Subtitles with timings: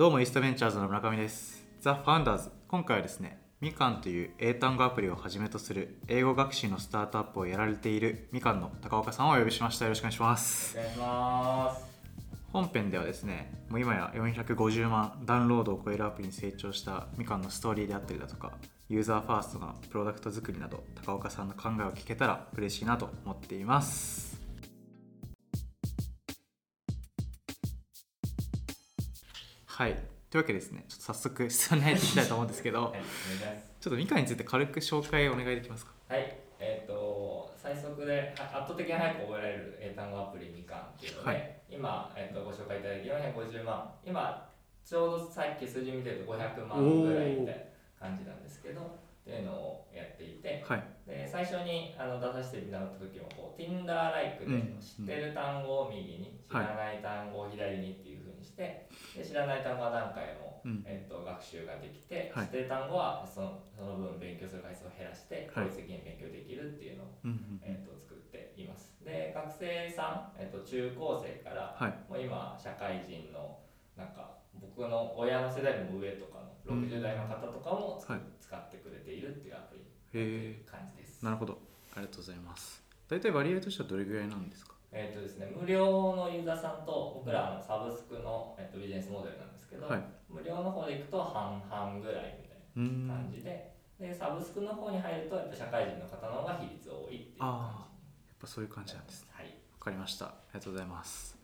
[0.00, 1.62] どうもイーストベンチャーズの村上です。
[1.78, 11.84] ザ・ファウンダーズ今回はですねみかんという英単語アプリをはじめとする英語学習のスタートアップをやられているみかんの高岡さんをお呼びしましたよろしくお願いしますお願いします。
[12.50, 18.52] 本編ではですねもう今や450万ダウンロードを超えるアプリに成長したみかんのストーリーであったりだとか
[18.88, 24.29] ユーザーファーストなプロダクト作りなど高岡さんの考えを聞けたら嬉しいなと思っています
[29.80, 29.94] はい。
[30.28, 33.00] というわけでですねちょっと早速質問に入っていきたいと思うんですけど はい。
[33.80, 35.92] ちょっとみかんについて軽く紹介お願いできますか？
[36.06, 41.56] はい、えっ、と、最速では圧倒的に早く覚えられる英単語アプリみかんっていうので、はい。
[41.70, 44.50] 今、えっとご紹介いただいた450万、今、
[44.84, 47.62] ちょうどさっき数字見てると500万ぐらいみたいな
[47.98, 50.84] 感じなんですけど、っていうのをやっていて、はい。
[51.06, 54.80] で最初にあの出させてもらった時もこう Tinder ライクでうん。
[54.80, 56.66] 知ってる単語を右に、知はい。
[56.66, 60.82] らない単語を左にっていう風にしてで知らない単語は何回も、うん。
[60.86, 62.46] えっと学習ができて、はい。
[62.46, 65.68] 知ってる単語はそのその分勉強する回数を減らしてはい。
[65.68, 67.20] 効率的に勉強できるっていうのを、
[67.60, 68.96] えっと作っています。
[69.04, 71.92] で学生さん、えっと中高生からはい。
[72.08, 73.60] もう今社会人の
[73.96, 78.20] なんか僕の親の世代の上とかの60代の方とかもつくはい。
[78.40, 79.84] 使ってくれているっていうアプリへ
[80.60, 81.24] え感じです。
[81.24, 81.58] なるほど。
[81.94, 82.82] ありがとうございます。
[83.08, 84.74] 大体割合としてはどれぐらいなんですか？
[84.92, 90.02] えっとですね、無料のユーザーさんと僕らあのサブスクの、えっと、ビジネスモデルなんですけど、はい。
[90.28, 97.66] 無料の方でいくと半々ぐらいみたいうーんな感じで,、でサブスクの方に入るとやっぱ社会人の方の方が比率多いっていう感や
[98.34, 99.28] っぱそういう感じじなんですね。
[99.32, 99.46] はい。
[99.46, 100.26] わかりました。
[100.26, 101.39] ありがとうございます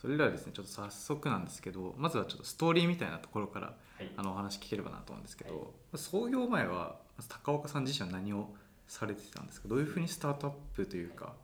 [0.00, 4.10] それではですねちょっと早速なんですけどまずはちょっとストーリーみたいなところからはい。
[4.16, 6.96] あのお話聞ければなと思うんですけど、創業前は
[7.28, 8.48] 高岡さん自身は何を
[8.88, 9.68] されてたんですか？
[9.68, 11.34] どういうふうにスタートアップというか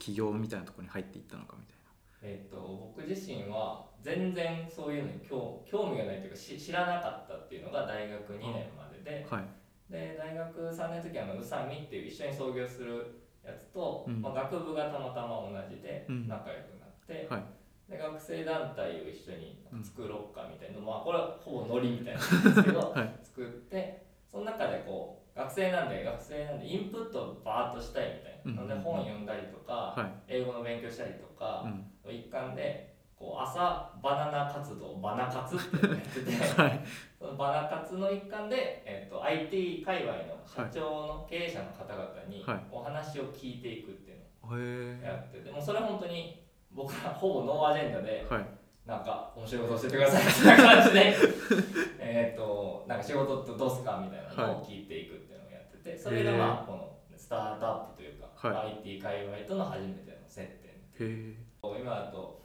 [0.00, 1.74] 起業みたいなところに入っていったのかみたい
[2.22, 9.46] えっと僕自身は全然そういうのに興興味がないというかし知らなかったっていうのが大学2年までで、なはい。
[9.92, 14.22] で大学3年の時はあの宇佐美っていう一緒に創業するやつと、うん。
[14.22, 16.26] まあ、学部がたまたま同じでうん。
[16.26, 16.73] 仲良く
[17.06, 17.44] て、はい。
[17.90, 23.14] で学生団体を一緒に作ろうかみたいな、まあこれはほぼノリみたいなんですけど、 はい。
[23.22, 28.68] 作ってその中でこう学生なんで学生なんでインプットをバーッとしたいみたいな、うん。
[28.68, 30.12] ので本読んだりとか、はい。
[30.28, 31.92] 英語の勉強したりとかうん。
[32.04, 36.30] の一環でこう朝バナナ活動バナ活ってやってて。
[36.60, 36.80] はい。
[37.18, 42.60] そのバナ活の一環で、えっと IT 界隈の社長の経営者の方々にはい。
[42.70, 46.43] お話を聞いていくっていうのをへやってて、もうそれ本当に
[46.74, 48.46] 僕らほぼノーアジェンダでえはい。
[48.84, 51.16] なんか面白いこと教えてくださいみたいな感じで
[51.98, 62.42] えっとなんか仕事ってどうすかみたいなのを聞いていくっていうのをやっててそれがまあこのスタートアップというか、は IT 界隈との初めての接点へえ今だと、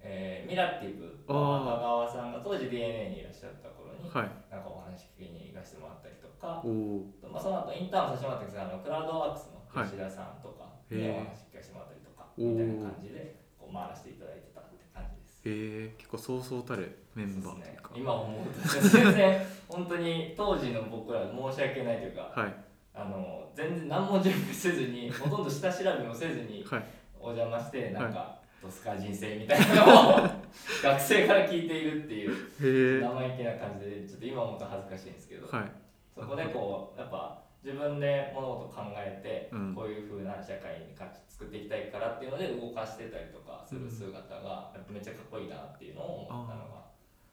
[0.00, 4.30] えーミラティブの赤川さんが当時 DNA にいらっしゃった頃にはい。
[4.50, 13.41] なんかお話聞きに行かせてもらったりとか、まあ、その後インターンもさせてもらったんですがあのクラウドワークスのはい吉田さんとかにお話聞かせてもらったりとか、みたいな感じで
[13.72, 15.40] 回らせていただいてたって感じです。
[15.44, 18.88] へえ結構そうそうたるメンバーというか、今思うと。
[18.88, 22.54] 全然本当に当時の僕ら申し訳ないというかはい。
[22.94, 26.84] あの全然何も準備せずに ほとんど下調べもせずにはい。
[27.18, 30.28] お邪魔してなんか、どうすか人生みたいなのを
[30.82, 35.70] 学生から聞いているっていう生意気な感じでちょっと今思うと恥ずかしいんですけど、はい。
[36.16, 39.74] そこでこうやっぱ自分で物事を考えて、うん。
[39.74, 46.86] こういう風な社会に価値作っていきたいからっていうので動かしてたりとかする姿がやっぱめっちゃかっこいいなっていうのを思ったのが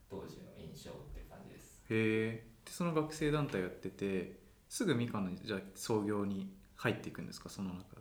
[0.09, 1.81] 当時の印象って感じです。
[1.89, 2.47] へえ。
[2.65, 7.49] でその学生団体やっててすぐみかんのじゃあ創業に入っていくんですか？
[7.49, 7.98] その中か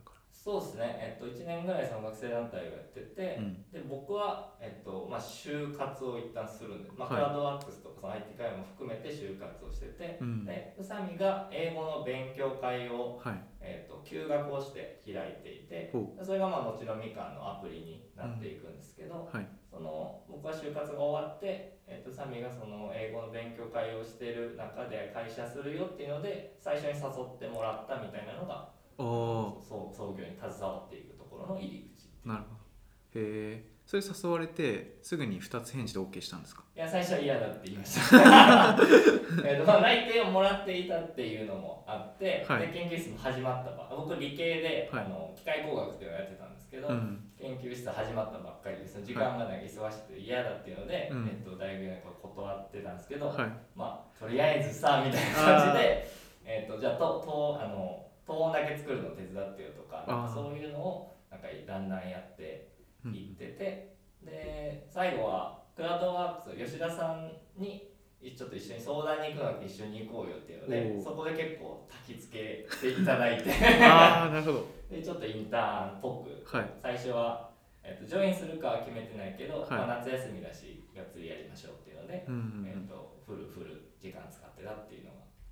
[0.48, 3.68] そうですね、えっと、1年ぐらいその学生団体をやってて、らうん。
[3.68, 7.20] で僕は、えっとまあ、就活を一旦するんで、まあ、はい。
[7.20, 10.46] クラウドワークスとかその IT 会も含めて就活をしてて、うん。
[10.46, 13.44] で宇佐美が英語の勉強会をはい。
[13.60, 19.46] えー、と休学をして開いていてほそれがまあ後のみかんのアプリになっていくんですけど、はい。
[19.68, 33.20] その僕は就活が終わって、えー、とサミがその英語の勉強会をしている中で会社するよっていうので最初に誘ってもらったみたいなのがそう創業に携わっていくところの入り口なるほど。
[33.20, 36.62] へえそれ誘われてすぐに2つ返事で OK したんですか？
[36.76, 38.76] いや最初は嫌だって言いました。
[39.48, 42.66] えーと、まあ、内定をもらっていたっていうのもあって、はい。
[42.66, 45.04] で研究室も始まったば僕理系で、はい。
[45.04, 47.30] あの機械工学っていうのをやってたんですけど、うん。
[47.38, 51.26] 研究室始まったばっかりでその時間がなんか忙しくて嫌だっていうので、うん。
[51.26, 53.36] えっと、大学に断ってたんですけど、はい。
[53.74, 56.10] まあとりあえずさみたいな感じで、
[56.44, 62.68] えっと、じゃあととあのトーンだけ作るの手伝ってよとかなんかそういうのをなんかだんだんやって
[63.06, 67.88] いってて、で最後はクラウドワークス吉田さんに
[68.20, 77.48] ちょっと一緒に相談に行くので一緒に行こうよっていうのでそこで結構焚き付けていただいてあなるほどでちょっとインターンっぽくはい最初は、
[77.82, 85.04] えっとジョインするかは決めてないけど、はいまあ、夏休みだしがっつりやりましょうっていうので、うんうんうんえっとフルフル時間使ってたっていう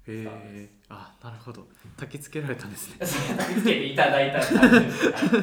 [0.09, 0.69] へスター。
[0.89, 1.67] あなるほど。
[1.97, 2.97] 焚き付けられたんですね。
[3.05, 5.43] 焚き付けていただいた感じです、はい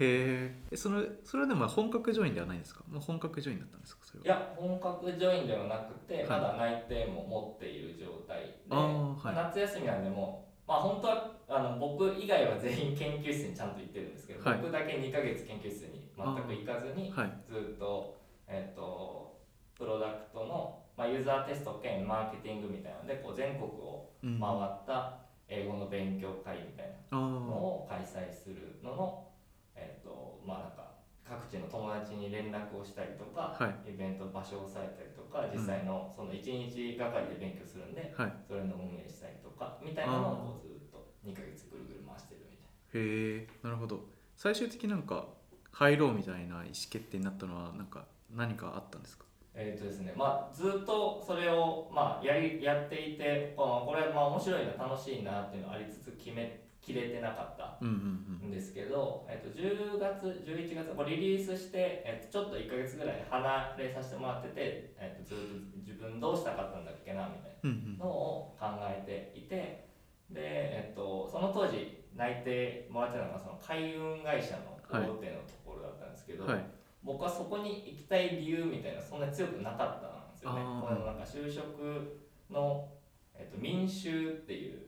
[0.00, 2.82] へえそのそれはでも本格ジョインではないんですか？
[2.88, 4.04] もう本格ジョインだったんですか？
[4.04, 4.26] それは。
[4.26, 6.26] いや本格ジョインではなくて、はい。
[6.28, 9.34] まだ内定も持っている状態で、はい。
[9.34, 14.58] 夏休みなんでもうまあ本当はあの僕以外は全員研究室にちゃんと行ってるんですけど、はい。
[14.60, 17.32] 僕だけ2ヶ月研究室に全く行かずにはい。
[17.46, 18.16] ずっと,、
[18.46, 19.34] えっと
[19.76, 25.18] プロダクトの、まあ、ユーザーテスト兼マーケティングみたいなのでこう全国をうん回った
[25.48, 27.50] 英語の勉強会みたいなあの
[27.82, 29.28] を開催するのの、
[29.74, 30.94] えっとまあなんか
[31.24, 38.32] 各地の友達に連絡をしたりとか、はイベント場所を押さえたりとか実際のその1日がかりで勉強するんで、はい。
[38.46, 42.68] それの運営したりとかみたいなのをずっと2ヶ月ぐるぐる回してるみた
[42.98, 44.04] いへえなるほど。
[44.36, 45.26] 最終的になんか
[45.72, 49.24] 入ろうみたいな意思決定になったのはなんか何かあったんですか？
[49.24, 49.33] な。
[49.56, 65.38] えっとですねまあ、ずっとそれを、まあ、やりやっていてこのこれまあ面白いな楽しいなっていうのありつつ決めきれてなかったうんですけど、えっと、10月11月これリリースして、えっと、ちょっと1ヶ月ぐらい離れさせてもらってて、えっと、ずっ
[65.72, 69.88] と自分どうしたかったんだっけなみたいなのを考えていて
[70.30, 76.64] で、えっと、その当時内定もらってたのがその海運会社の大手のところだったんですけど、はい
[77.04, 80.60] 僕はそこに行きたい理由みたいなそんなに強くなかったんですよね。
[80.62, 82.88] このなんか就職の、
[83.34, 84.80] えっと、民衆っていう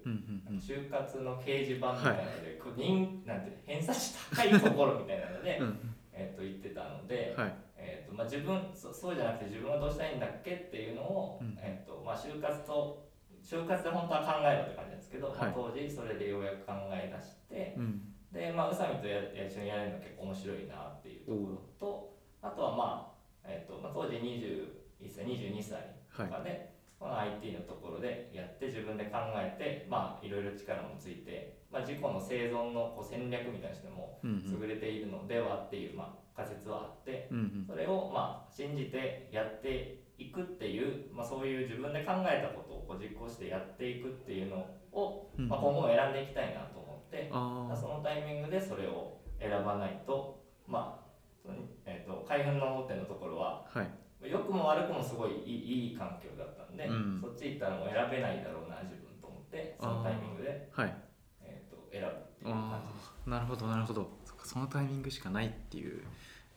[0.59, 7.55] 就活の掲示板みたいなので、こう人なんて偏差値高いところみたいなので、うんえっと言ってたので、はい。
[7.77, 11.59] えっとまあ、自分そそうじゃなくて自分はどうしたいんだっけっていうのを、うん。
[11.61, 13.07] えっとまあ、就活と
[13.45, 18.01] 就活で本当は考えろって感じなんですけど、まあはい当時それでようやく考え出してうん
[18.33, 23.15] で、まあ、宇佐美とやや一緒にやれるの結構面白いなっていうところとあとはま
[23.45, 37.65] あ、えっとまあ、当時21歳22歳とかで、この IT のところでやって自分で考えてまあいろいろ力もついて、まあ、自己の生存のこう戦略みたいなのも優れているのではっていう、まあ、仮説はあってうんうん。
[37.67, 45.49] それをまあ信じてやっていくっていう、まあ、そういう自分で考えたことをこう実行してやっていくっていうのを、うん。
[45.49, 51.07] まあ、今後も選んでいきたいなと思って、あそのタイミングでそれを選ばないとまあ
[51.41, 51.55] その、
[51.85, 53.89] えー、と海運の大手のところはあはい。
[54.31, 57.21] 良くも悪くもすごいいいいい環境だったんで、うん。
[57.21, 60.95] そっち行ったらもう選べないだろうな自分と思ってそのタイミングで、はい。
[61.43, 62.11] えー、と選ぶっ
[62.43, 63.31] ていう感じでした。
[63.31, 64.11] なるほどなるほど。
[64.25, 66.03] そっかそのタイミングしかないっていう、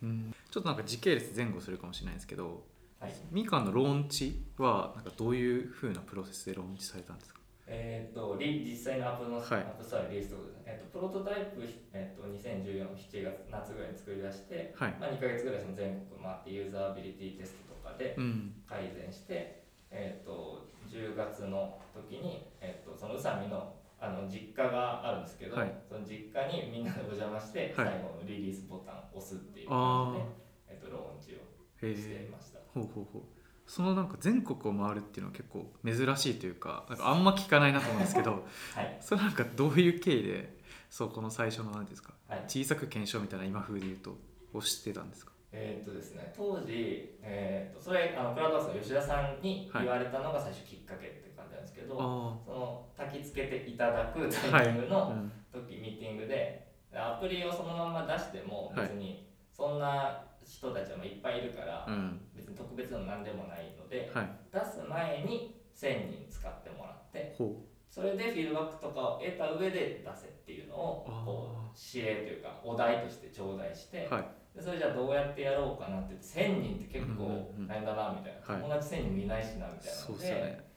[0.01, 2.63] うん、ちょっとなんか時系列前後するかもしれないですけど
[2.99, 3.13] はい。
[3.31, 7.38] みかんのローンチはなんかどういうふうなプロセスでローンチされたんですか？
[7.69, 9.45] えー、とリ実際のアップの、はい。
[9.61, 11.61] アップストアリリースということで、えー、とプロトタイプ、
[11.93, 14.97] えー、と2014の7月夏ぐらいに作り出して、はい。
[14.99, 18.57] まあ、2ヶ月ぐらいその全国回ってユーザービリティテストとかでうん。
[18.65, 25.75] 改善して、えー、と10月の時に、えー、とその宇佐美のあの実家があるんですけど、はい。
[25.85, 27.99] その実家にみんなでお邪魔して、はい。
[27.99, 31.43] 最後のリリースボタンを押すっていう感じで、えー、とローンチを
[31.85, 32.59] へしていえました。
[32.73, 33.38] ほうほうほう
[33.69, 38.31] そのなんか全国を回るっていうのは結構珍しいというかなんかあんま聞かないなと思うんですけど
[38.75, 38.97] はい。
[38.99, 40.57] それなんかどういう経緯で
[40.89, 42.39] そうこの最初の何ですかはい。
[42.47, 44.17] 小さく検証みたいな今風で言うと
[44.53, 45.31] を知ってたんですか？
[45.51, 55.31] えーっとですね、当時、えーっとそれあのクラウドワークスの吉田さんに言われたのが最初きっかけって感じなんですけど、あその焚き付けていただくあタイミングうのん。
[55.51, 58.87] 時、ミーティングでアプリをそのまま出してもはい。
[58.89, 62.21] 別にそんな人たちもいっぱいいるから、うん。
[62.35, 64.29] 別に特別の何でもないので、はい。
[64.51, 67.55] 出す前に1000人使ってもらってほ
[67.89, 74.25] それでフィードバックとかを得た上で出せっていうのをこう指令というかお題として頂戴して、うはい。
[74.55, 78.61] でそれじゃあどうやってやろうかなって1000人って結構うんうんうん大変だなみたいな、はい。
[78.61, 80.69] 友達1000人もいないしなみたいなのでね。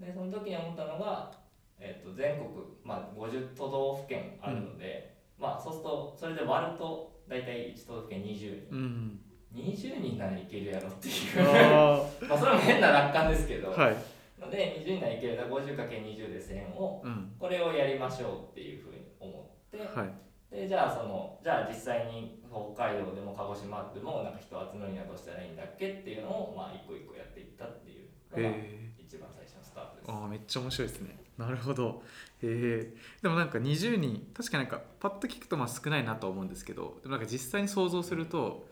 [0.00, 1.30] でその時に思ったのが、
[1.78, 2.48] えっと全国、
[2.84, 8.68] まあ、50都道府県あるので、まあ、そうするとそれで割ると大体1都道府県20人。
[8.70, 9.20] うん
[9.54, 11.40] 20人ならいけるやろっていう。
[11.40, 13.96] あまあそれも変な楽観ですけど、あはい。
[14.40, 15.36] ので20人ならいける。
[15.36, 17.32] だ 50×20 で1000をうん。
[17.38, 19.78] これをやりましょうっていうふうに思って。
[19.78, 20.54] はい。
[20.54, 28.54] でじゃあそのじゃあ実際に北海道でも鹿児島でもなんか人を集めるにはどうしたらいいんだっけっていうのをまあ一個一個やっていったっていうのが
[28.98, 30.10] 一番最初のスタートです。
[30.10, 31.18] ああめっちゃ面白いですね。
[31.38, 31.84] なるほど。
[31.86, 38.68] へえでもなんか20人確かなんかパッと聞くとまあ少ないなとは思うんですけどでもなんか実際に想像すると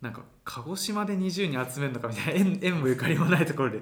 [0.00, 3.80] なんか鹿児島で20人集めるのかみたいな縁縁もゆかりもないところで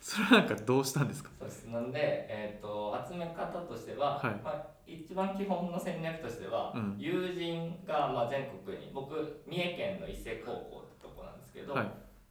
[0.00, 1.30] それはなんかどうしたんですか？
[1.38, 1.64] そうです。
[1.68, 11.86] なんで、えーと、集め方としては、はい、まあ、一番基本の戦略としては、うん、友人がまあ全国に僕三重県の伊勢高校ってとこなんですけど、はい、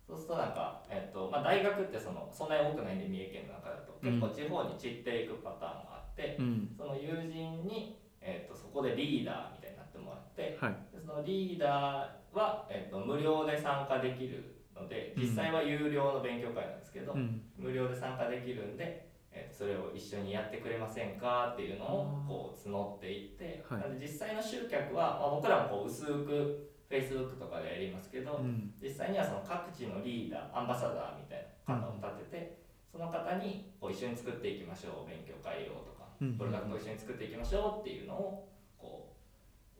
[0.05, 39.15] そうするとなんか、えーとまあ、大学ってそのそんなに多くないんで三重県の中だと結構地方に散っていくパターンがあって、うん、その友人に、えーと、そこでリーダーみたいになってもらって、はい、そのリーダーは、えーと、無料で参加できるので実際は有料の勉強会なんですけど、うん、無料で参加できるんで、えー、それを一緒にやってくれませんかっていうのをこう募っていって、はい、なんで実際の集客は、まあ、僕らもこう薄く Facebook とかでやりますけど、うん、実際にはその各地のリーダーアンバサダーみたいな方を立てて、その方にこう一緒に作っていきましょう勉強会をとか、プロダクトを一緒に作っていきましょうっていうのをこ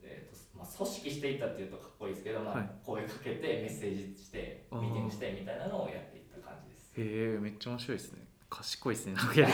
[0.02, 6.92] えーとまあ、組織していったっていうとかっこいいですけど、まあ、声かけてメッセージしてミーティングしてみたいなのをやっていった感じです。
[6.96, 8.24] へえめっちゃ面白いですね。
[8.54, 9.52] 賢いですね なんかやり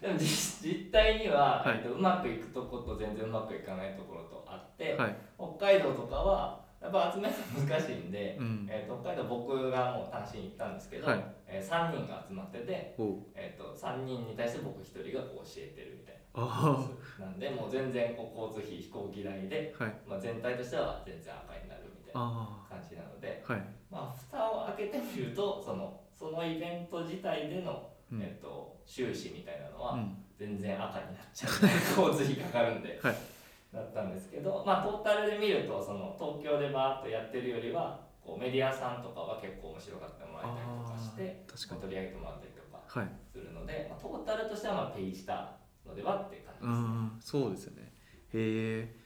[0.00, 12.96] でも実実態には、はい、えっと、うまくいくとこと全然うまくいかないところとあって、はい、北海道とかはやっぱ集めるの難しいんで、うん、えーと、北海道僕がもう単身行ったんですけど、はい、えー、3人が集まってて、
[13.34, 16.20] えーと、3人に対して僕1人がこう教えてるみたいな。
[17.18, 29.98] なんでもう全然こう交通費飛行機代で、はい、まあ、全体としては全然赤になるみたいな感じなので、はい、まあ蓋を開けてみるとそのそのイベント自体での、うん、えーと、収支みたいなのは
[30.38, 31.50] 全然赤になっちゃう、
[32.00, 32.98] 交通費かかるんで。
[33.02, 33.39] はい
[33.72, 41.46] だったんですけど、まあ、トータルで見るとその東京でバーッとやってるよりはこうメディアさんとかは結構面白がってもらえたりとかして
[41.80, 42.82] 取り上げてもらったりとか
[43.32, 47.42] するので、はい、まあ、トータルとしてはまあペイしたのではっていう感じですね。
[47.42, 47.92] そうですよね。
[48.34, 48.96] へえ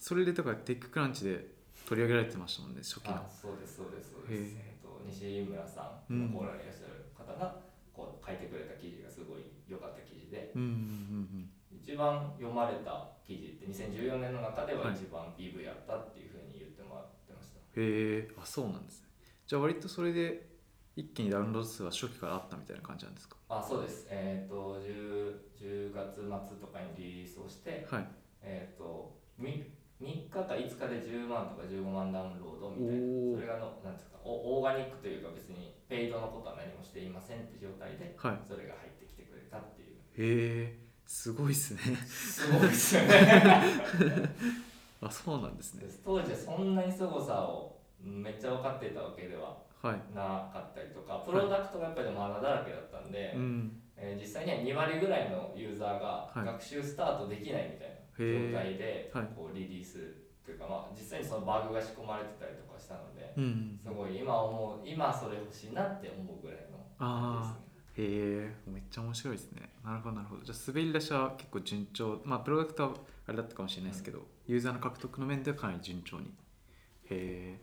[0.00, 1.44] それでだからテッククランチで
[1.88, 3.20] 取り上げられてましたもんね初期の。
[3.28, 7.60] そうですそうですそうです、えーと、西村さんのコーラにいらっしゃる方が
[7.92, 11.76] こう書いてくれた記事がすごい良かった記事で、うんうんうんうん。
[11.76, 18.28] 一番読まれた記事って2014年の中では一番 PV やったっていうふうに言ってもらってました、はい、へえ。
[18.34, 19.08] あそうなんですね。
[19.46, 20.50] じゃあ割とそれで
[20.96, 23.36] 一気にダウンロード数は初期からあったみたいな感じなんですか？
[23.48, 24.08] あそうです。
[24.10, 28.08] えっ、ー、と 10, 10月末とかにリリースをして、はい、
[28.42, 29.62] えっ、ー、と 3,
[30.02, 33.38] 3日か5日で10万とか15万ダウンロードみたいな。
[33.38, 39.96] それがのなんですかオーガニックというか別にペイドのことは何もしていませんって状態で、はい、それが入ってきてくれたっていう。
[40.18, 41.80] へえすごいっすね。
[42.06, 43.08] すごいっすよね。
[45.02, 45.84] あそうなんですね。
[46.04, 53.28] 当時はそんなに凄さをめっちゃ分かっていたわけではなかったりとか、はい、プロダクトがやっぱりまだだらけだったんで、はい、
[53.96, 60.14] えー、実際には2割ぐらいのユーザーが学習スタートできないみたいな状態でこうリリース
[60.46, 67.69] というか、まあ、実際にそのバグが仕込まれてたりとかしたので、うん、すごい今思う今それ欲しいなって思うぐらいの感じですね。
[68.00, 69.68] へえめっちゃ面白いですね。
[69.84, 70.42] なるほどなるほど。
[70.42, 72.20] じゃあ滑り出しは結構順調。
[72.24, 72.94] まあプロダクトは
[73.26, 76.26] あれだったかもしれないですけど、うん、ユーザーの獲得の面ではかなり順調に。
[76.26, 76.30] へ
[77.10, 77.60] え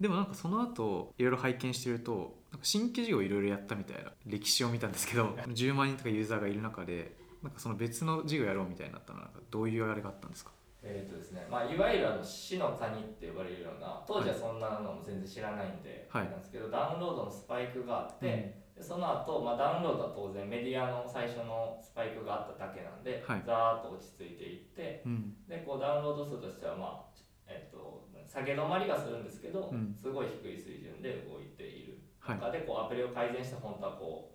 [0.00, 10.50] でもなんかその後いろいろ拝見してるとなんか新規事業いろいろやったみたいな歴史を見たんですけど10万人とかユーザーがいる中でなんかその別の事業やろうみたいになったのはどういうあれがあったんですか？
[10.82, 27.14] えーとですねまあ、いわゆるあの死の谷って呼ばれるような当時はそんなのも全然知らないんで、はい、なんですけどダウンロードのスパイクがあって、でその後、まあダウンロードは当然メディアの最初のスパイクがあっただけなんで、はい、ざーっと落ち着いていって、うん、でこうダウンロード数としては、まあ
[27.46, 34.34] えっと、下げ止まりがするんですけど、うん、すごい低い水準で動いている中で、こうアプリを改善して本当はこ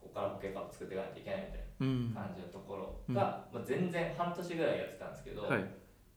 [0.00, 5.64] ここから保険カード作っていかないといけないみたいな感じのところが、まあ、全然半年ぐらいやってたんですけど、はい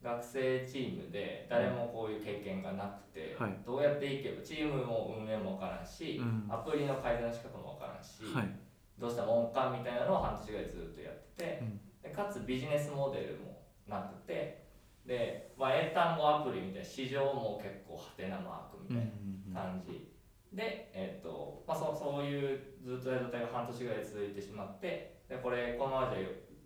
[0.04, 8.52] 学生チームで誰もこういう経験がなくて、はい、どうやっていけばチームも運営も分からんし、うん、アプリの改善の仕方も分からんし、はい、
[9.00, 14.68] どうしたもんかみたいなのを半年ぐらいずっとやってて、うん、でかつビジネスモデルもなくて
[15.08, 19.08] で、まあ、英単語アプリみたいな市場も結構ハテナマークみたい
[19.54, 20.12] な感じ、
[20.54, 26.20] で、えーとまあ、そそういうずっとやる状態が半年ぐらい続いてしまってでこれこのままじゃ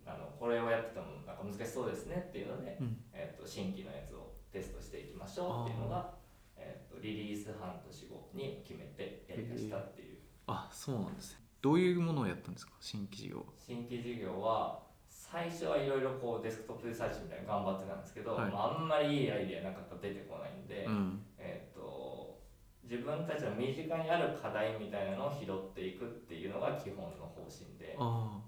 [0.08, 6.14] あのこれをやっててもなんか難しそうですねっていうので、うん、えーと、新規のやつをテストしていきましょうっていうのが、
[6.56, 11.40] えーと、リリース半年後に決めてやりましたっていう、あそうなんですね。
[11.60, 12.72] どういうものをやったんですか？
[12.80, 13.44] 新規事業。
[13.58, 22.40] 新規事業は最初はいろいろこうデスクトップリサーチみたいな頑張ってたんですけど、はい、まあ、あんまりいいアイデアなかったら出てこないんで、うん、えっ、ー、と
[22.84, 27.98] 自分たちの身近にある課題みたいなのを拾っていくっていうのが基本の方針で。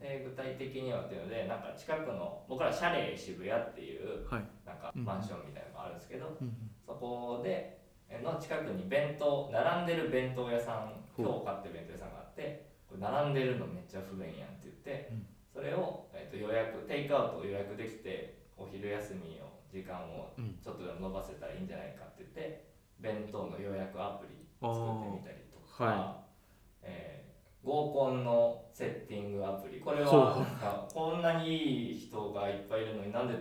[0.01, 4.25] で具体的にはっていうのでなんか近くの僕らシャレ渋谷っていう、
[4.65, 7.81] なんかマンションみたいなのがあるんですけど、うん、そこで、
[8.23, 22.67] の近くに弁当並んでる弁当屋さん今日買ってる弁当屋さんがあってこれ並んでるのめっちゃ不便やんって言って、うん、それを、えーと、予約テイクアウトを予約できてお昼休みを時間をちょっとでも伸ばせたらいいんじゃないかって言って
[22.99, 26.23] 弁当の予約アプリ作ってみたりとか、は
[26.83, 29.81] い、えー、合コンのセッティングアプリ。
[29.81, 33.35] これはなんかこんなにいい人がいっぱいいるのになんで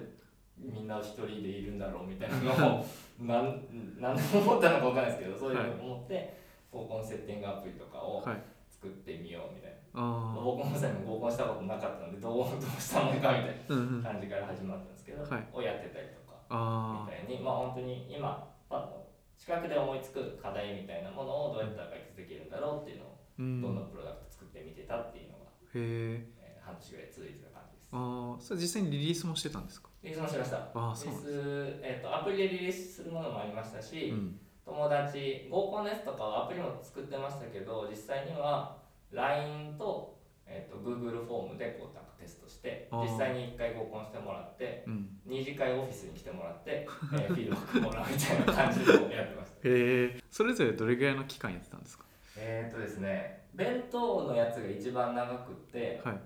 [0.57, 2.85] みんな一人でいるんだろうみたいなのを
[3.19, 3.61] なん
[3.99, 6.39] 何で思ったのか分かんないですけどそういうのを思って、
[6.71, 8.23] 合コンセッティングアプリとかを
[8.69, 19.08] 作ってみようみたいな、はい、僕もさにも合コンしたことなかったのでどうどうしたもんかみたいな感じから始まったんですけど、はい、をやってたりとかみたいにまあ本当に今パッと
[19.39, 23.61] 近くで思いつく課題みたいなものをどうやったら解決できるんだろうっていうのを、どん。
[23.61, 27.89] どんプロダクト作ってみてたっていうのが、へえー、半年ぐらい続いてた感じです。
[27.91, 29.89] ああそれ実際にリリースもしてたんですか？
[30.03, 30.69] リリースもしました。
[30.75, 38.77] あそうリリース、えーと、アプリでリリースするものもありましたし、うん、友達合コンのやつとかはアプリも作ってましたけど実際には
[39.11, 40.18] LINE と,、
[40.49, 49.57] えーと、Google フォームでこうテストして実際に1回合コンしてもらって、うん、2次会オフィスに来てもらって、 えー、フィードバックもらうみたいな感じでやってました。
[49.57, 52.05] へえそれぞれどれぐらいの期間やってたんですか？
[52.35, 56.19] えっとですね弁当のやつが一番長くて、はい、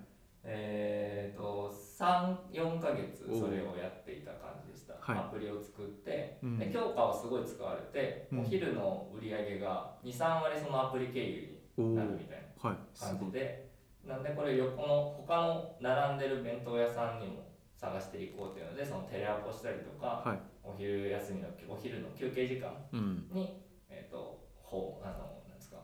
[0.44, 13.70] えっ、ー、と34か月それをやっていた感じでした、アプリを作って、うん、で強化はすごい使われて、うん、お昼の売り上げが23割そのアプリ経由になるみたいな感じで、
[14.06, 23.48] なんでこれ横の他の並んでる弁当屋さんにも探していこうというのでそのテレアポしたりとか、はい、お昼休みのお昼の休憩時間に、うん、
[23.90, 25.78] えっ、ー、とほうあのなんですか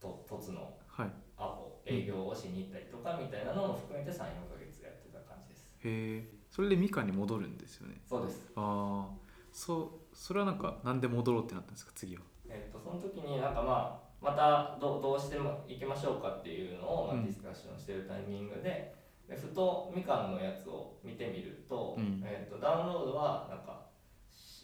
[0.00, 0.76] と凸の
[1.38, 5.68] アポ、はい、営業をしに行ったりとかみたいなのも含めて34か月やってた感じです。
[5.84, 6.24] へえ。
[6.50, 8.00] それでみかんに戻るんですよね。
[8.08, 8.50] そうです。
[8.56, 12.22] ああそうそれはなんかなんで戻ろうってなったんですか次は。
[12.48, 18.92] えっ、ー、とその時になんかまあまたどどうしてもいきましょうかっていうのを、まあ、ディスカッションしてるタイミングで
[19.28, 23.86] でふとみかんのやつを見てみると,、えーと、ダウンロードはなんか、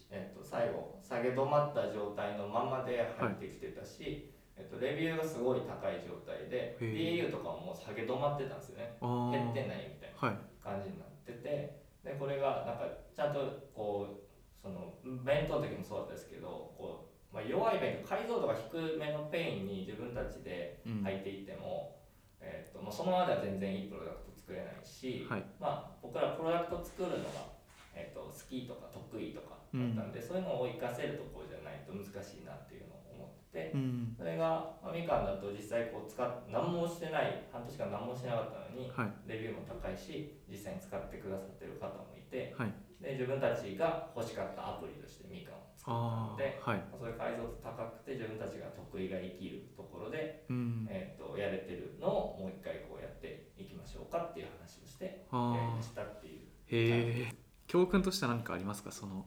[0.09, 8.95] えーと、最後下げ止まった状態のままで入ってきてたし、はい、えーと、レビューがすごい高い状態で DAU とかももう下げ止まってたんですよね。
[9.31, 13.39] 減ってないみたいな感じになってて、でこれがなんかちゃんと
[13.75, 21.97] こうその弁当の時もそうだったですけどこうまあ、弱い弁、解像度が低めのペインに自分たちで入っていっても、
[22.39, 27.49] うん、えーとまあ、そのままでは全然いいプロダクト作れないし、はい、まあ、僕らプロダクト作るのが、
[27.97, 56.39] えーと、好きとか得意とかだったんで、うん、そういうのを活かせるところじゃないと難しいなっていうのを思ってて、うん、それが、まあ、みかんだと実際こう使っ何もしてない半年間何もしなかったのに、はい、レビューも高いし実際に使ってくださってる方もいて、はい、で自分たちが欲しかったアプリとしてみかんを作ったので、はい、そういう解像度高くて自分たちが得意が活きるところで、うん、えーと、やれてるのをもう一回こうやっていきましょうかっていう話をしてやりましたっていう
[56.71, 57.35] へえ
[57.67, 58.91] 教訓としては何かありますか？
[58.91, 59.25] その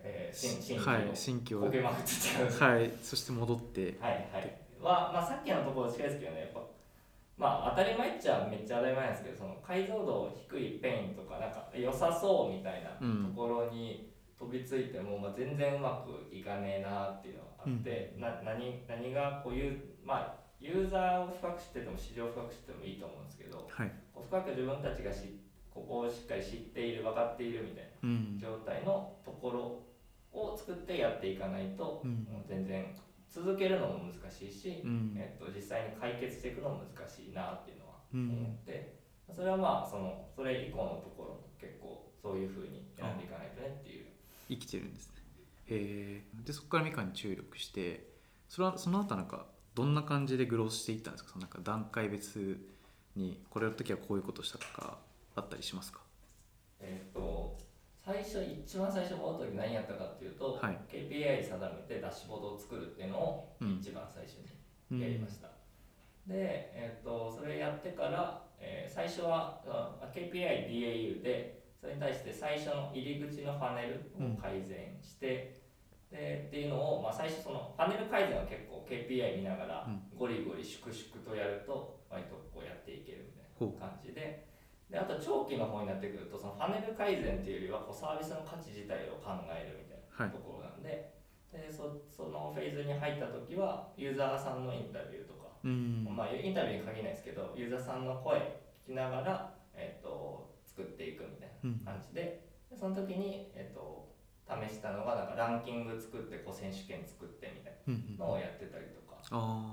[0.00, 1.62] えー、新新規を、はい、新規を。
[1.62, 3.98] はいそして戻って。
[4.00, 4.58] はいはい。
[4.80, 6.60] は、まあ、さっきのところ近いですけどねやっぱ
[7.36, 13.47] まあ当たり前っちゃめっちゃ当たり前なんですけどその解像度低いペインとかなんか良さそうみたいなとこ
[14.48, 25.38] 飛びついても、まあ、全然うまくいかねえなっていうのがあって、うん、な何何がこういうまあユーザーを深く知ってても市場を深く知ってもいいと思うんですけど、はい、こう深く自分たちがし
[25.70, 29.84] ここをしっかり知っている分かっているみたいな状態のところ
[30.32, 32.96] を作ってやっていかないと、うん、もう全然
[33.30, 38.98] 続けるのも難しいし、うん、えっと、実際に解決していくのも難しいなっていうのは思って、
[39.30, 44.07] それはまあそのそれ以降のところ結構そういうふうに選んでいかないとねっていう。
[44.48, 45.14] 生きてるんですね。
[45.66, 48.08] へえでそこからみかんに注力して
[48.48, 51.30] それはその後なんかどんな感じでグロースしていったんですか？
[51.30, 52.58] そのなんか段階別
[53.14, 54.98] にこれの時はこういうことしたとか
[55.36, 56.00] あったりしますか？
[56.80, 57.56] えっと
[58.04, 64.38] 最初一番最初戻った時何やったかっていうと、はい、KPI 定めてダッシュボードを作るっていうのを一番最初
[64.90, 65.48] にやりました、
[66.26, 69.60] うん、で、えー、っとそれやってから、えー、最初は
[70.14, 75.62] KPIDAU でそれに対して最初の入り口のパネルを改善して、
[76.10, 79.88] うん、でっていうのを、まあ、最初そのパネル改善は結構 KPI 見ながら
[80.18, 84.48] ゴリゴリ粛々とやると割とこうやっていけるみたいな感じで。
[84.88, 91.12] であと長期の方になってくるとそのパネル改善っていうよりはこうサービスの価値自体を考えるみたいなところなんで。
[91.52, 95.52] はい、でそそのフェーズに入った時はユーザーさんのインタビューとか、
[96.08, 98.38] まあ、インタビューに限らないですけどユーザーさんの声
[98.88, 102.46] 聞きながら、えーと作っていくみたいな感じで,、
[102.78, 104.14] その時に、えっと、
[104.46, 109.18] 試したのがなんかランキング作ってこう選手権作ってみたいなのをやってたりとか、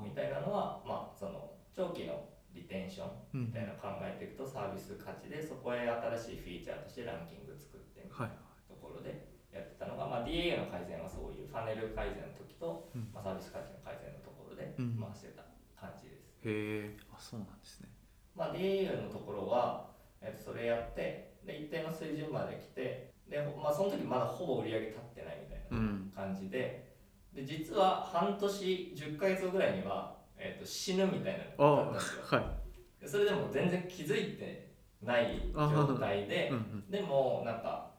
[0.01, 2.25] みたいなのは、まあ、その長期の
[2.57, 3.05] リテンショ
[3.37, 5.85] ンみたいな考えていくとサービス価値でそこへ
[6.17, 15.43] 新しいフィーチャーとしてランキング作ってみたいなところでやってたのが、まあ、DAU の改善はそういうファネル改善の時と、まあ、サービス価値の改善のところで回してた
[15.75, 16.33] 感じです。
[16.47, 17.91] へえあそうなんですね。
[18.35, 19.94] まあ、DAU のところは、
[20.25, 26.93] えそれやってで一定の水準まで来てで、まあ、その時まだほぼ売り上げ立ってないみたいな感じで,、
[27.33, 32.57] で実は半年10ヶ月後ぐらいにはえーと、死ぬみたいなのだったんですよ、は
[33.03, 37.91] い、それでも全然気づいてない状態で、うんうん、でもなんか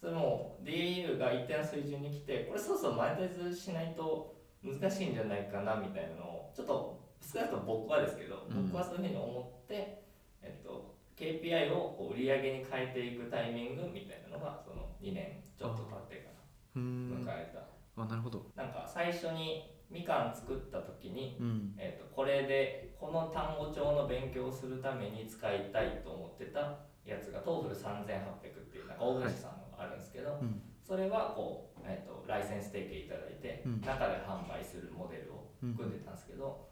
[0.00, 10.02] それも DAU が一定の水準に来てこれそろそろマネタイズしないと難しいんじゃないかなみたいなのをちょっと少なくとも僕はですけど、僕はそういうふうに思って、
[10.42, 10.91] えっと、
[11.22, 16.34] KPI を売り上げに変えていくタイミングみたいなのがその2年ちょっと経ってか
[16.74, 18.02] ら迎えた。
[18.02, 18.50] あなるほど。
[18.56, 26.60] なんか最初にみかん作った時に、うん、えーと、これでこの単語帳の勉強をするために使いたいと思ってた
[27.04, 30.40] やつが TOEFL 3800っていうなんか大口さんのがあるんですけど、はい。
[30.82, 36.66] それはこう、えーと、ライセンス提携いただいて、うん、中で販売するモデルを組んでたんですけど、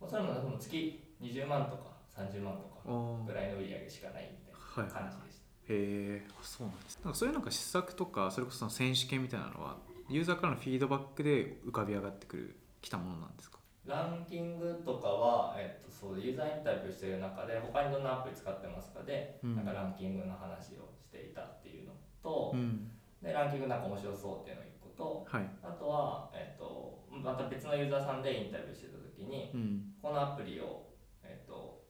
[0.00, 2.80] うん、それも月20万とか30万とか
[3.26, 5.74] ぐらいの売り上げしかないみたいな感じでした。
[5.74, 9.76] はい、へえそうなんですなんかそういうなんか施策とかそれこそ選手権みたいなのは
[10.08, 13.58] ユーザーからのフィードバックで浮かび上がってくる来たものなんですか？
[13.86, 22.90] ランキングとかは、えっと、そうユーザーインタビューしてる中で他にどんなアプリ使ってますかで、うん、なんかランキングの話をしていたっていうのと、うん、
[23.22, 30.85] でランキングなんか面白そうっていうの1個と、はい、あとは、えっと、また別のユーザーさんでインタビューしてた時に、うん、このアプリを、えっと、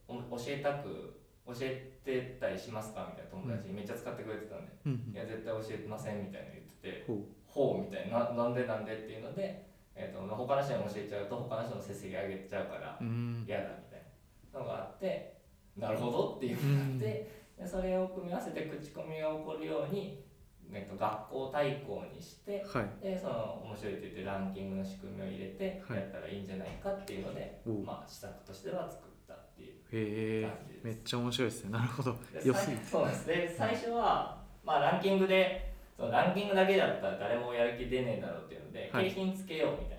[0.09, 3.07] 教えたく教えてたりしますか？
[3.11, 4.73] みたいな友達にめっちゃ使ってくれてたんで、
[5.13, 7.05] いや絶対教えてませんみたいな言ってて、
[7.47, 7.91] ほう。
[7.91, 8.33] みたいな。
[8.35, 9.67] なんでなんでっていうので
[9.99, 12.99] えーと、他の人に教えちゃうと他の人の成績上げちゃうから
[13.47, 14.05] 嫌だみたい
[14.53, 14.61] な。
[14.61, 15.37] のがあって
[15.77, 20.25] なるほどっていうふうになって、でそれを組み合わせて口コミが起こるように、
[20.73, 29.16] えーと、学校対抗にして、はい、でその面白いって言ってランキングの仕組みを入れてやったらいいんじゃないかっていうので、はい、まあ、施策としては作って
[29.95, 30.85] いう感じです。
[30.85, 31.71] めっちゃ面白いですね。
[31.71, 32.17] なるほど。
[32.83, 39.97] そうですで最初は、まあ、ランキングでそのランキングだけだったら誰もやる気出ねえだろうっていうので、はい、景品つけようみたいな。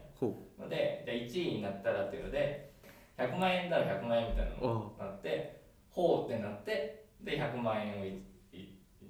[0.58, 2.72] のでじゃあ1位になったらっていうので
[3.18, 8.06] 100万円なら100万円みたいなのになってほうってなってで100万円を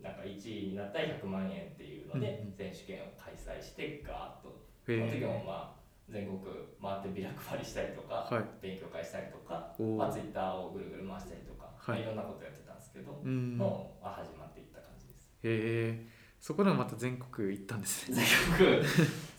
[0.02, 4.68] なんか1位になったら100万円っていうので、選手権を開催してガーッと。
[4.86, 6.40] その時もまあ全国
[6.82, 15.30] 回ってビラ配りしたりとか、はい、勉強会したりとか、まあ、ツイッターをぐるぐる回したりとか、はい、いろんなことやってたんですけど、の始まっていった感じです。
[15.44, 18.24] へえそこでもまた全国行ったんですね。
[18.58, 18.86] 全国好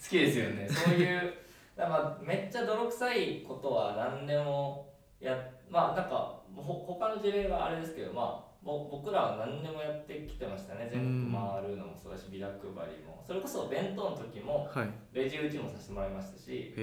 [0.08, 0.68] きですよね。
[0.68, 1.34] そういう
[1.76, 5.36] だまあめっちゃ泥臭いことは何でもや
[5.70, 10.88] まあなんかほ他の事例はあれですけどまあ僕らは何でもやってきてましたね。
[10.92, 13.22] 全国回るのもそうだしビラ配りも。
[13.24, 14.68] それこそ弁当の時も
[15.12, 16.74] レジ打ちもさせてもらいましたし、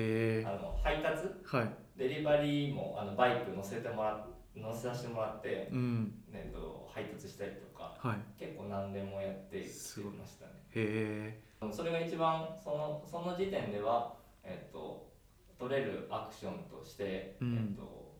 [0.45, 10.51] はい、あの配達、はい、デリバリーもあのバイク乗せてもら乗せさせてもらって、うん、ね、と配達したりとか、はい、結構何でもやってきてましたね。
[10.75, 11.71] へえ。
[11.71, 15.11] それが一番そのその時点では、えっと、
[15.59, 18.15] 取れるアクションとして、うん、えっと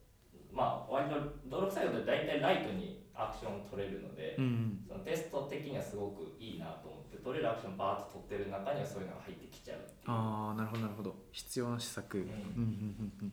[0.52, 1.16] まあ割と
[1.46, 11.16] 泥臭いことで大体ライトにアクションを取れるので、うん、そのテスト的にはすごくいいなと思って取れるアクションバーッと取ってる中にはそういうのが入ってきちゃうああなるほどなるほど。
[11.32, 12.24] 必要な施策、うん。
[12.24, 13.32] うんうんうん、へ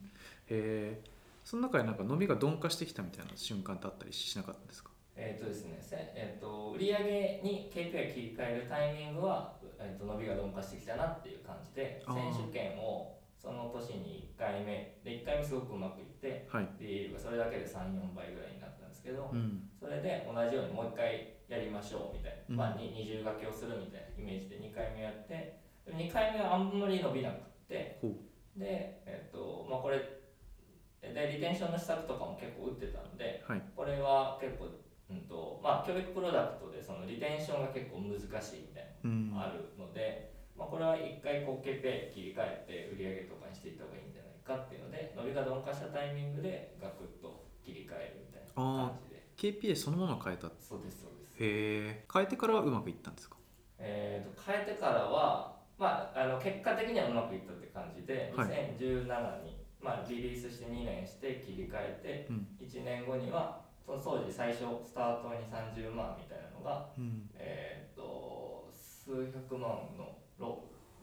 [0.49, 1.01] え
[1.45, 4.91] その中でなんか伸びが鈍化してきたみたいな瞬間ってあったりしなかったですか？
[5.17, 5.79] えっ、とですね、
[6.15, 14.99] えーと、売上に KPI 切り替えるタイミングは、えーと、伸びが鈍化してきたなっていう感じで選手権をその年に1回目。
[15.07, 27.99] で1回目すごくうまくいって、はい、でそれだけで34倍ぐらいになったんですけど、うん、それで同じようにもう1回やりましょうみたいな、うん、まあ、二重掛けをするみたいなイメージで2回目やって2回目はあんまり伸びなくて
[28.57, 30.23] で、えーとまあ、これ
[31.03, 34.71] でリテンションの施策とかも結構打ってたんで、はい、これは結構、
[35.11, 38.23] うんとまあ、教育プロダクトでそのリテンションが結構難し
[38.63, 49.23] いみたいなのがあるので、うん、まあ、これは一回こう KPI 切り替えて売上とかにしていった方がいいんじゃないかっていうので伸びが鈍化したタイミングでガクッと切り替えるみたいな感じで。
[49.37, 51.37] KPI そのものを変えたそうですそうです。
[51.43, 53.37] へえ変えてからはうまくいったんですか？
[53.79, 70.17] えーと、変えてからはまあ、あの結果的にはうまくいったって感じで、はい、2017にまあ、リリースして2年して切り替えて、1年後にはその当時最初スタートに30万みたいなのが、うん、えっと数数百万の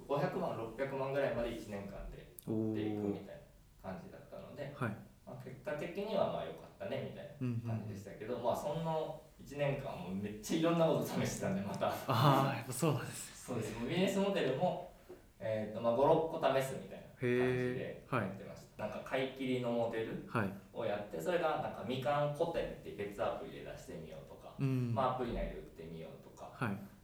[0.10, 3.38] 500万600万ぐらいまで1年間で売っていくみたい
[3.86, 4.98] な感じだったので、はい。
[5.22, 11.94] まあ、結果的にはまあ良かったねみたいな感じでしたけど、うんうん、まあその1年間もめっちゃいろんなこと試してたんでまた。
[12.08, 13.74] ああやっぱそうなんですそうです。
[13.88, 14.92] ビジネスモデルも、
[15.40, 20.26] えーとまあ、56個試すみたいな感じでやってました、はい、なんか買い切りのモデル
[20.74, 26.74] をやって、それがなんかみかん古典って別アプリで出してみようとか、うん、まあ、アプリ内で売ってみようとか、はい。
[26.74, 26.99] え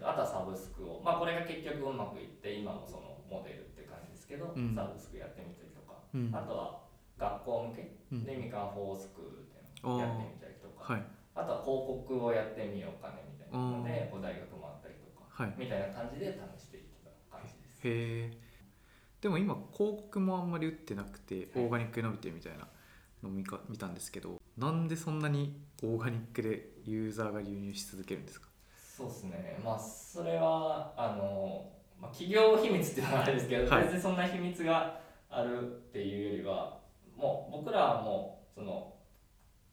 [0.00, 6.80] ーと、あとはサブスクを、まあ、これが結局うまくいって今もそのモデルって感じですけど、うん、サブスクやってみたりとか、うん、あとは
[7.18, 7.82] 学校向け
[8.24, 11.04] でみかんフォースクールっていうのをやってみたりとか、はい、
[11.36, 17.80] あとは広告をやってみようかねみたいなので大学もあったりとか、はい、みたいな感じで試していった感じです。
[17.84, 18.30] へ
[19.20, 22.66] でも今広告もあんまり打ってなくてオーガニックで伸びてみたいな
[23.22, 28.49] のを見か見たんですけどなんでそんなにオーガニックでユーザーが流入し続けるんですか？
[29.00, 29.60] そうですね。
[29.64, 36.78] まあそれはあの、まあ、企業秘密っていうのはあれですけど、はい、別にそんな秘密があるっていうよりは
[37.16, 38.92] もう僕らはもうその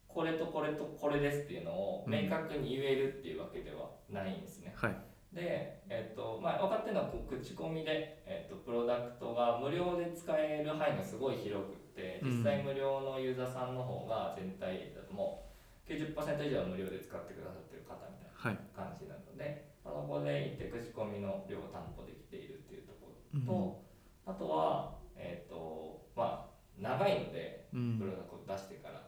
[0.06, 4.74] これとこれとこれですっていうのを明確に言えるっていうわけではないんですね。
[4.82, 4.98] うんはい、
[5.34, 15.44] で、えっとまあ、分かってるのは口コミで、えっと、プロダクトが無料で使える範囲がすごい広くって実際無料のユーザーさんの方が全体だとも
[15.88, 16.12] う90%
[16.46, 18.56] 以上無料で使ってくださってる方みたいな感
[18.98, 19.42] じなので、
[19.84, 23.82] はい、あのここで一定口コミの量を担保できているっていうところと、
[24.26, 29.02] うん、あとは、えっとまあ、長いのでプロダクト出してから、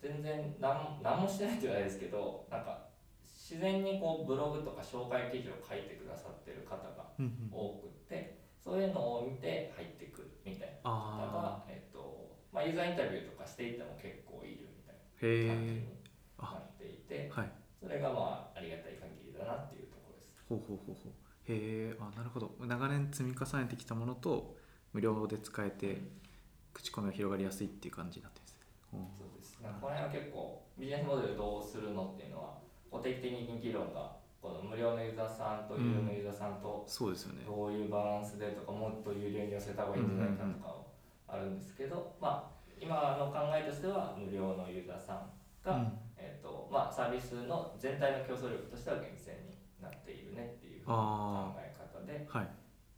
[0.00, 2.88] 全然何何もしてないって言わないですけどなんか
[3.22, 7.10] 自然にこうブログとか紹介記事を書いてくださってる方が
[7.52, 15.82] 多くて、そういうのを見て入ってくるみたいな方が、えーとまあ、ユーザーインタビューとかしていても結構いるみたいな感じに
[16.38, 18.39] なっていて、はい、それがまあ
[20.50, 21.12] ほうほうほうほう。
[21.46, 22.50] へえあなるほど。
[22.58, 24.56] 長年積み重ねてきたものと
[24.92, 26.02] 無料で使えて、
[26.74, 28.66] 口コミが広がりやすいっていう感じになってるんですね。
[28.90, 29.58] そうです。
[29.62, 32.58] この辺は結構ビジネスモデルどうするのっていうのは
[33.00, 37.44] 定期的に議論がこの無料のユーザーさんと有料のユーザーさんとそうですよね。
[37.46, 40.76] どういうバランスでとかもっと有料に寄せた方がいいんじゃないかとか
[41.28, 45.30] あるんですけど、まあ今の考えとしては無料のユーザーさん
[45.62, 52.48] が、うん、えーとまあ、サービスの全体の競争力としては厳選になっているねっていう考え方で,、はい。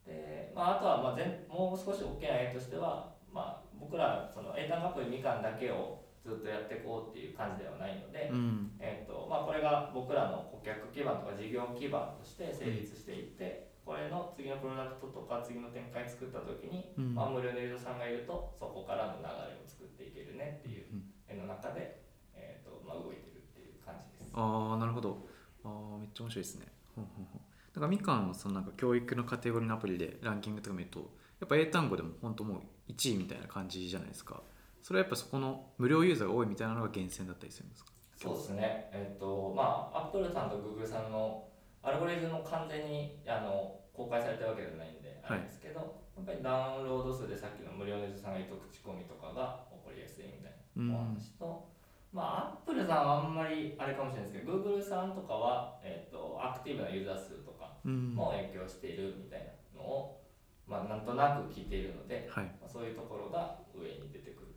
[0.07, 20.87] でまあ、あとはまあ全もう少し大きな絵としては、まあ、僕らその英単語アプリみかんだけをずっとやっていこうっていう感じではないので、うん、えーとまあ、これが僕らの顧客基盤とか事業基盤として成立していって、これの次のプロダクトとか次の展開作った時に、うん、まあ、無料のユーザーさんがいるとそこからの流れを作っていけるねっていう
[21.27, 24.31] 絵の中で、えーとまあ、動いてるっていう感じです。
[24.35, 25.27] ああなるほど
[25.65, 26.67] あめっちゃ面白いですね。
[26.95, 27.41] ほんほんほん。
[27.73, 31.01] だからみかんのそのなんか教育のカテゴリーのアプリでランキングとか見ると
[31.41, 34.43] やっぱ英単語でも本当もう1位みたいな感じじゃないですか。
[34.83, 37.93] それはやっぱそこの無料ユーザーが多いみたいなのが源泉だったりするんですか？
[38.17, 38.91] そうですね。
[38.93, 41.49] えっ、ー、とまあアップルさんとグーグルさんの
[41.83, 51.82] アルゴリズム完全にあの公開されたわけじゃないんであれですけど、はい、やっぱりダウンロード数でさっきの無料のユーザーさんが言うと口コミとかが起こりやすいみたいなお話と、うん、
[52.13, 59.41] まあアップルさんはあんまりあれかもしれないですけどグーグルさんとかは、えーと、アクティブなユーザー数とかも影響しているみたい
[59.75, 60.21] なのを、
[60.67, 64.53] まあ、なんとなく聞いているので、はい、まあ、そういうところが上に出てくる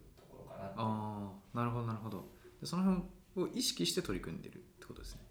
[0.58, 2.26] なああなるほどなるほど。
[2.60, 5.22] でその辺を意識して取り組んでるってことですね。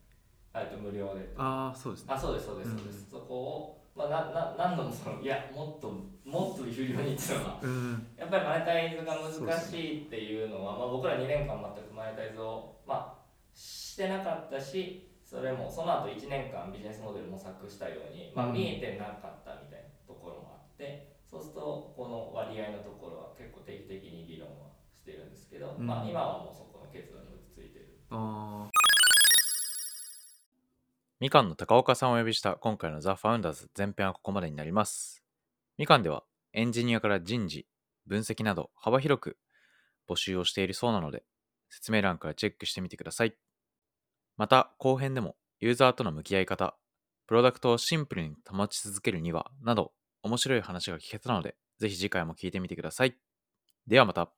[0.54, 1.34] えっと無料で。
[1.36, 2.12] ああそうですね。
[2.12, 5.88] あそうですそうですそうです、うん、そこを、まあ、なな何度もそのいやもっと
[6.24, 27.98] もっと有料にっていうのは、うん、やっぱりマネタイズが難しいっていうのは、ね、まあ、僕ら2年間全くマネタイズを、まあ、してなかったしそれもその後1年間ビジネスモデル模索したように、まあ、見えてなかったみたいなところもあって、そうするとこの割合のところは結構定期的に議論はしてるんですけど、うん、まあ今はもうそこの結論に落ち着いてる。
[28.10, 28.70] あ
[31.24, 35.24] みかんの高岡さんをお呼びした今回のザ・ファウンダーズ前編はここまでになります。
[35.78, 37.66] みかんではエンジニアから人事
[38.06, 39.38] 分析など幅広く
[40.06, 41.24] 募集をしているそうなので
[41.70, 43.34] 説明欄からチェックしてみてください。
[44.36, 46.76] また後編でもユーザーとの向き合い方
[47.26, 53.16] プロダクトをシンプルに保ち続けるにはなど面白い話が聞けたのでぜひ次回も聞いてみてください。
[53.86, 54.30] ではまた。